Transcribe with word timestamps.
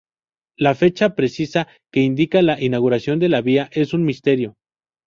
La 0.57 0.73
fecha 0.73 1.13
precisa 1.13 1.67
que 1.91 1.99
indica 1.99 2.41
la 2.41 2.59
inauguración 2.59 3.19
de 3.19 3.29
la 3.29 3.41
vía, 3.41 3.69
es 3.71 3.93
un 3.93 4.03
misterio. 4.03 4.55